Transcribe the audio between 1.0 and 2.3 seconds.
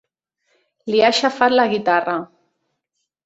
ha aixafat la guitarra.